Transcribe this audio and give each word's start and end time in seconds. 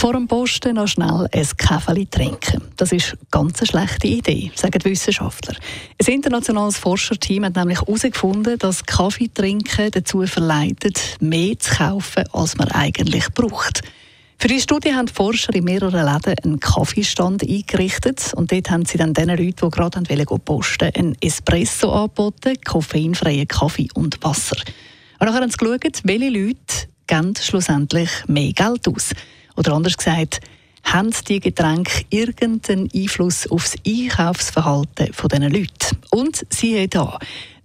vor 0.00 0.14
dem 0.14 0.28
Posten 0.28 0.76
noch 0.76 0.88
schnell 0.88 1.28
ein 1.30 1.46
Kaffee 1.58 2.06
trinken. 2.06 2.62
Das 2.78 2.90
ist 2.90 3.10
eine 3.10 3.18
ganz 3.30 3.68
schlechte 3.68 4.06
Idee, 4.06 4.50
sagen 4.54 4.78
die 4.82 4.88
Wissenschaftler. 4.88 5.54
Ein 5.98 6.14
internationales 6.14 6.78
Forscherteam 6.78 7.44
hat 7.44 7.56
nämlich 7.56 7.82
herausgefunden, 7.82 8.58
dass 8.58 8.86
Kaffee 8.86 9.28
trinken 9.28 9.90
dazu 9.90 10.26
verleitet, 10.26 11.18
mehr 11.20 11.58
zu 11.58 11.74
kaufen, 11.74 12.24
als 12.32 12.56
man 12.56 12.70
eigentlich 12.70 13.28
braucht. 13.34 13.82
Für 14.38 14.48
die 14.48 14.58
Studie 14.60 14.94
haben 14.94 15.04
die 15.04 15.12
Forscher 15.12 15.54
in 15.54 15.64
mehreren 15.64 16.06
Läden 16.06 16.34
einen 16.44 16.60
Kaffeestand 16.60 17.42
eingerichtet 17.42 18.32
und 18.34 18.50
dort 18.52 18.70
haben 18.70 18.86
sie 18.86 18.96
dann 18.96 19.12
den 19.12 19.28
Leuten, 19.28 19.52
die 19.52 19.70
gerade 19.70 20.38
posten 20.38 20.92
einen 20.94 21.14
Espresso 21.20 21.92
angeboten, 21.92 22.54
koffeinfreien 22.64 23.46
Kaffee 23.46 23.90
und 23.92 24.16
Wasser. 24.24 24.56
Und 25.18 25.26
nachher 25.26 25.42
haben 25.42 25.50
sie 25.50 25.58
geschaut, 25.58 26.00
welche 26.04 26.30
Leute 26.30 26.88
geben 27.06 27.34
schlussendlich 27.38 28.08
mehr 28.28 28.54
Geld 28.54 28.88
aus. 28.88 29.10
Oder 29.60 29.74
anders 29.74 29.98
gesagt, 29.98 30.40
haben 30.84 31.10
die 31.28 31.38
Getränke 31.38 32.04
irgendeinen 32.08 32.88
Einfluss 32.94 33.46
auf 33.50 33.64
das 33.64 33.76
Einkaufsverhalten 33.86 35.08
dieser 35.12 35.50
Leute? 35.50 35.96
Und 36.10 36.46
siehe 36.48 36.88
da, 36.88 37.18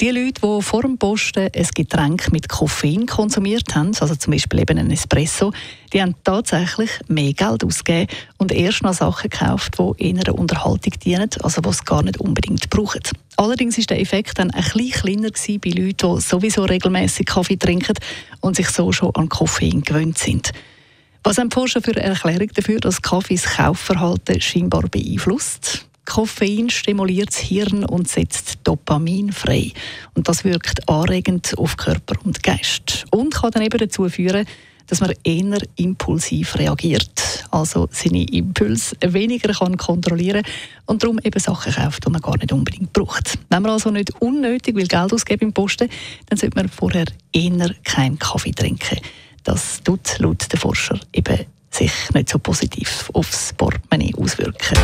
die 0.00 0.08
Leute, 0.08 0.40
die 0.40 0.62
vor 0.62 0.80
dem 0.80 0.96
Posten 0.96 1.50
ein 1.54 1.68
Getränk 1.74 2.32
mit 2.32 2.48
Koffein 2.48 3.04
konsumiert 3.04 3.74
haben, 3.74 3.92
also 4.00 4.14
zum 4.14 4.30
Beispiel 4.30 4.60
eben 4.60 4.78
einen 4.78 4.90
Espresso, 4.90 5.52
die 5.92 6.00
haben 6.00 6.14
tatsächlich 6.24 6.88
mehr 7.08 7.34
Geld 7.34 7.62
ausgegeben 7.62 8.10
und 8.38 8.52
erst 8.52 8.82
noch 8.82 8.94
Sachen 8.94 9.28
gekauft, 9.28 9.74
die 9.78 10.08
in 10.08 10.18
einer 10.18 10.38
Unterhaltung 10.38 10.94
dienen, 11.04 11.28
also 11.42 11.60
die 11.60 11.68
es 11.68 11.84
gar 11.84 12.02
nicht 12.02 12.20
unbedingt 12.20 12.70
brauchen. 12.70 13.02
Allerdings 13.36 13.76
war 13.76 13.84
der 13.84 14.00
Effekt 14.00 14.38
dann 14.38 14.50
ein 14.50 14.64
bisschen 14.64 14.92
kleiner 14.92 15.28
bei 15.62 15.70
Leuten, 15.70 16.16
die 16.16 16.20
sowieso 16.22 16.64
regelmäßig 16.64 17.26
Kaffee 17.26 17.58
trinken 17.58 17.96
und 18.40 18.56
sich 18.56 18.70
so 18.70 18.92
schon 18.92 19.14
an 19.14 19.28
Koffein 19.28 19.82
gewöhnt 19.82 20.16
sind. 20.16 20.52
Was 21.24 21.38
haben 21.38 21.52
Forscher 21.52 21.80
für 21.80 21.92
eine 21.92 22.02
Erklärung 22.02 22.48
dafür, 22.52 22.80
dass 22.80 23.00
Kaffee 23.00 23.36
das 23.36 23.44
Kaufverhalten 23.44 24.40
scheinbar 24.40 24.82
beeinflusst? 24.88 25.86
Koffein 26.04 26.68
stimuliert 26.68 27.28
das 27.28 27.38
Hirn 27.38 27.84
und 27.84 28.08
setzt 28.08 28.58
Dopamin 28.64 29.30
frei. 29.30 29.70
Und 30.14 30.28
das 30.28 30.42
wirkt 30.42 30.88
anregend 30.88 31.56
auf 31.56 31.76
Körper 31.76 32.16
und 32.24 32.42
Geist. 32.42 33.04
Und 33.12 33.34
kann 33.34 33.52
dann 33.52 33.62
eben 33.62 33.78
dazu 33.78 34.08
führen, 34.08 34.46
dass 34.88 35.00
man 35.00 35.14
eher 35.22 35.60
impulsiv 35.76 36.56
reagiert, 36.58 37.46
also 37.52 37.88
seine 37.92 38.24
Impulse 38.24 38.96
weniger 39.00 39.52
kann 39.52 39.76
kontrollieren 39.76 40.42
und 40.86 41.04
darum 41.04 41.20
eben 41.22 41.38
Sachen 41.38 41.72
kauft, 41.72 42.04
die 42.04 42.10
man 42.10 42.20
gar 42.20 42.36
nicht 42.36 42.52
unbedingt 42.52 42.92
braucht. 42.92 43.38
Wenn 43.48 43.62
man 43.62 43.70
also 43.70 43.92
nicht 43.92 44.10
unnötig 44.20 44.74
will 44.74 44.88
Geld 44.88 45.12
ausgeben 45.12 45.46
im 45.46 45.52
Posten, 45.52 45.88
dann 46.26 46.36
sollte 46.36 46.56
man 46.56 46.68
vorher 46.68 47.06
eher 47.32 47.70
keinen 47.84 48.18
Kaffee 48.18 48.50
trinken. 48.50 48.98
Das 49.44 49.82
tut 49.82 50.18
laut 50.18 50.52
den 50.52 50.58
Forscher 50.60 50.98
eben 51.12 51.46
sich 51.70 51.92
nicht 52.14 52.28
so 52.28 52.38
positiv 52.38 53.10
aufs 53.14 53.52
Portemonnaie 53.54 54.14
auswirken. 54.16 54.78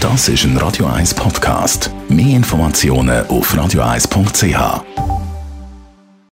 Das 0.00 0.28
ist 0.28 0.44
ein 0.44 0.56
Radio 0.56 0.86
1 0.86 1.14
Podcast. 1.14 1.90
Mehr 2.08 2.36
Informationen 2.36 3.26
auf 3.26 3.52
radio1.ch. 3.54 5.05